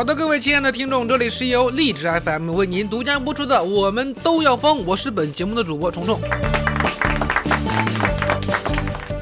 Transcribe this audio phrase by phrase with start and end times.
[0.00, 6.18] 好的，各位亲爱的听众，这里是由荔枝 FM 为您独家播出的《我们都要疯》，我是本节目的主播虫虫。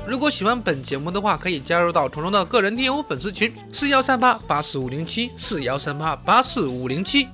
[0.06, 7.26] 如果喜欢本节目的话，可以加入到虫虫的个人听友粉丝群：四幺三八八四五零七四幺三八八四五零七。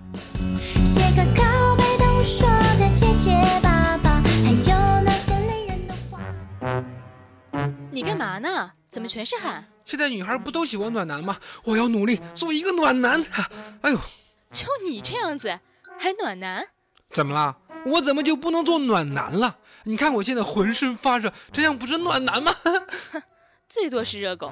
[0.83, 2.49] 写个告白都说
[2.81, 3.31] 的结结
[3.63, 6.19] 巴巴，还有那些累人的话。
[7.91, 8.71] 你干嘛呢？
[8.91, 9.67] 怎么全是汗？
[9.85, 11.39] 现在女孩不都喜欢暖男吗？
[11.65, 13.23] 我要努力做一个暖男。
[13.83, 13.99] 哎呦，
[14.51, 15.61] 就你这样子，
[15.99, 16.67] 还暖男？
[17.11, 17.57] 怎么啦？
[17.87, 19.59] 我怎么就不能做暖男了？
[19.85, 22.55] 你看我现在浑身发热，这样不是暖男吗？
[23.69, 24.51] 最多是热狗。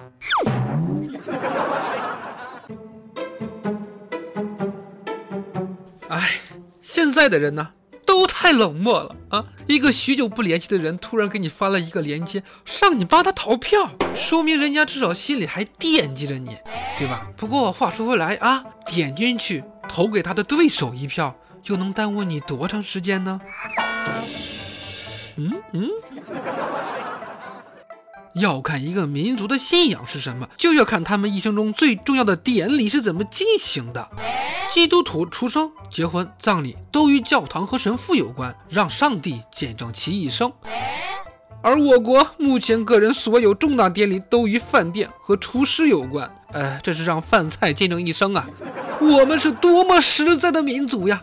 [6.08, 6.40] 哎，
[6.82, 7.72] 现在的人呢，
[8.12, 9.42] 都太冷漠了啊！
[9.66, 12.42] 一个许久不联系的人突然给你发了一个链接，
[12.82, 16.54] 让你帮他逃票，说明人家至少心里还惦记着你，
[16.98, 17.26] 对吧？
[17.38, 23.40] 不过话说回来啊，点进去投给他的对手一票，又能耽误你多长时间呢？
[25.38, 25.88] 嗯嗯。
[28.34, 34.08] 要看一个民族的信仰是什么，就要看他们一生中最重要的典礼是怎么进行的。
[34.70, 40.50] 基督徒出生、结婚、葬礼都与教堂和神父有关，让上帝见证其一生。
[41.60, 48.46] 而我国目前个人所有重大典礼都与饭店和厨师有关，呃，这是让饭菜见证一生啊！
[49.00, 51.22] 我们是多么实在的民族呀！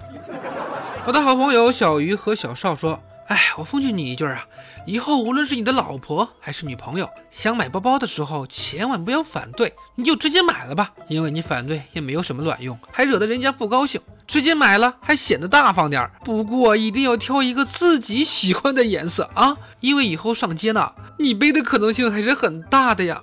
[1.06, 4.46] 我的好朋友小鱼和小邵说：“哎，我奉劝你一句啊。”
[4.86, 14.02] 以后无论是你的老婆还是女朋友，想买包包的时候，千万不要反对，你就直接买了吧，因为你反对也没有什么卵用，还惹得人家不高兴。
[14.26, 23.22] 直接买了还显得大方点儿，不过一定要挑一个自己喜欢的颜色啊，因为以后上街呢，你背的可能性还是很大的呀。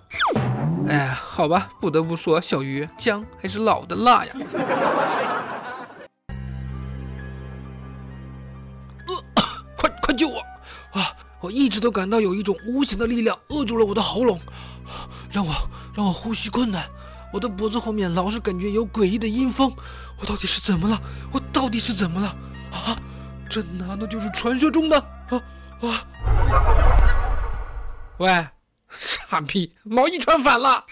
[0.89, 4.33] 哎，好吧，不得不说，小鱼姜还是老的辣呀。
[10.07, 10.39] 快救我
[10.93, 11.13] 啊！
[11.41, 14.41] 我一直都感到有一种无形的力量扼住了我的喉咙，
[15.33, 15.53] 让我
[15.93, 16.89] 让我呼吸困难。
[17.33, 19.75] 我的脖子后面老是感觉有诡异的阴风，
[20.21, 20.97] 我到底是怎么了？
[21.33, 22.29] 我到底是怎么了？
[22.71, 22.97] 啊，
[23.51, 25.43] 这难道就是传说中的啊
[25.81, 26.07] 啊？
[28.19, 28.47] 喂，
[28.89, 30.85] 傻逼，毛衣穿反了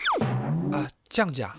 [0.72, 0.90] 啊！
[1.08, 1.52] 降价。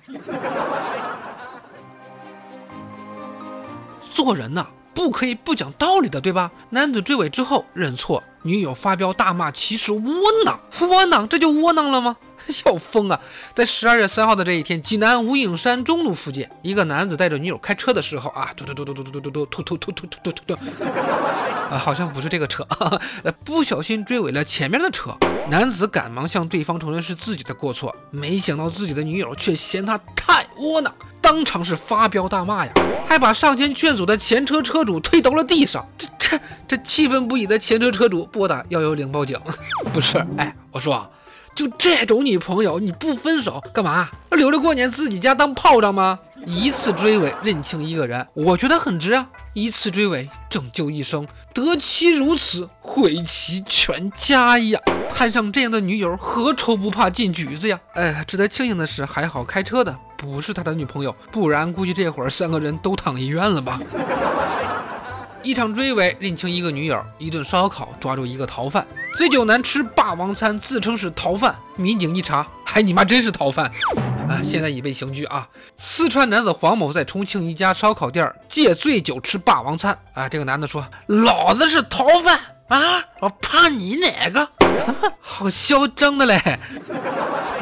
[4.11, 6.51] 做人呐，不可以不讲道理的，对吧？
[6.71, 8.23] 男子追尾之后认错。
[8.45, 10.01] 女友发飙大骂其实窝
[10.45, 12.15] 囊，窝囊这就窝囊了吗？
[12.67, 13.19] 要疯啊！
[13.55, 20.61] 在十二月三号的这一天，济南无影山中路附近，一个男子带着女友开车的时候啊，嘟嘟嘟嘟嘟嘟嘟嘟突突突突突突突突，
[21.73, 22.63] 啊，好像不是这个车，
[23.43, 25.17] 不小心追尾了前面的车。
[25.49, 32.71] 男子赶忙向对方承认是自己的过错，没想到自己的女友却嫌他太窝囊，当场是发飙大骂呀，
[33.07, 35.83] 还把上前劝阻的前车车主推到了地上。
[35.97, 39.39] 这这这气愤不已的前车车主拨打幺幺零报警。
[39.93, 41.09] 不是，哎，我说。
[41.55, 44.09] 就这种女朋友，你不分手干嘛？
[44.31, 46.19] 留着过年自己家当炮仗吗？
[46.45, 49.25] 一次追尾认清一个人，我觉得很值啊！
[49.53, 54.77] 一次追尾拯救一生，得其如此，毁其全家呀！
[55.09, 57.79] 摊上这样的女友，何愁不怕进局子呀？
[57.93, 63.79] 哎，值得庆幸的是，还好开车的不是他的女朋友，不然估计这会儿三个人都躺医院了吧。
[65.45, 68.85] 一场追尾认清一个女友，一顿烧烤抓住一个逃犯，
[69.15, 73.71] 醉酒男吃霸王餐自称是逃犯，民警一查，还你妈真是逃犯
[74.27, 74.41] 啊！
[74.43, 75.47] 现在已被刑拘啊！
[75.77, 80.27] 四川男子黄某在重庆一家烧烤店借醉酒吃霸王餐啊！
[80.27, 84.49] 这个男的说：“老子是逃犯啊，我怕你哪个？
[85.21, 86.41] 好嚣张的嘞！”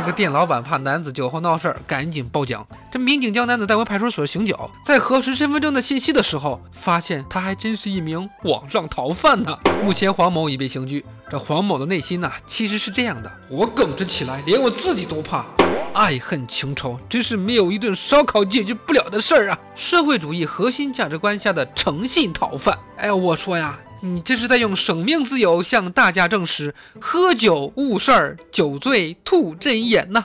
[0.03, 2.61] 这个店老板怕男子酒后闹事儿，赶紧报警。
[2.91, 9.57] 这民警将男子带回派出所醒酒，在核实身份证的信息的时候，发现他还真是一名网上逃犯呢。
[9.81, 11.05] 目前黄某已被刑拘。
[11.29, 15.45] 这黄某的内心呐，其实是这样的：我耿直起来，连我自己都怕。
[15.93, 19.59] 爱恨情仇，真是没有一顿烧烤解决不了的事儿啊！
[19.73, 22.77] 社会主义核心价值观下的诚信逃犯。
[22.97, 23.79] 哎，我说呀。
[24.05, 30.21] 你这是在用生命自由向大家证实，喝酒误事儿，酒醉吐真言呐？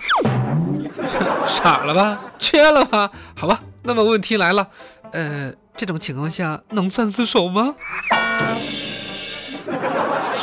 [1.47, 2.21] 傻了吧？
[2.41, 3.09] 缺了吧？
[3.37, 4.67] 好吧，那么问题来了，
[5.13, 7.77] 呃，这种情况下能算自首吗？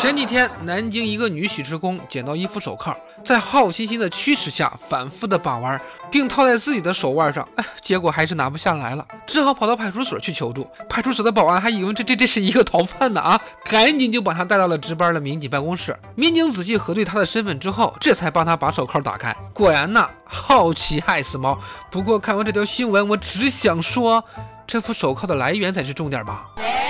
[0.06, 5.81] 前几天，南京一个女洗车工捡到一副手铐，在好奇心的驱使下，反复的把玩，
[6.12, 10.69] 并套在自己的手腕上，哎，结果还是拿不下来了，只好跑到派出所去求助。
[10.88, 15.98] 派出所的保安还以为这这这是一个逃犯呢啊，赶紧就把他带到了值班的民警办公室。
[16.13, 19.36] 民警仔细核对他的身份之后，这才帮他把手铐打开。
[19.56, 21.60] 果然呐，好奇害死猫。
[21.90, 24.24] 不过看完这条新闻，我只想说，
[24.68, 26.46] 这副手铐的来源才是重点吧。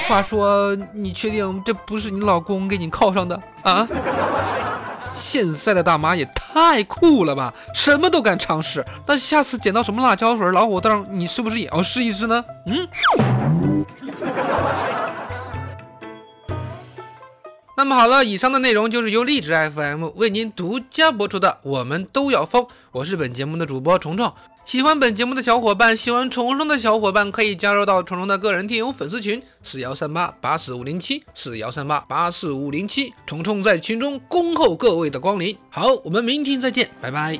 [0.08, 3.88] 话说，你确定这不是你老公给你铐上的啊？
[5.16, 8.86] 现在的大妈也太酷了吧，什么都敢尝试。
[9.08, 12.44] 那下次捡到什么辣椒水、老虎凳，你是不是也要试一试呢？
[12.68, 12.88] 嗯。
[17.78, 24.32] 那么好了，以上的内容就是由荔枝 FM 为您独家播出的《我们都要疯》，我是本节目的主播虫虫。
[24.66, 35.56] 喜欢本节目的小伙伴，喜欢虫虫的小伙伴，可以加入到虫虫的个人听友粉丝群四幺三八八四五零七四幺三八八四五零七，虫虫在群中恭候各位的光临。
[35.70, 37.40] 好，我们明天再见，拜拜。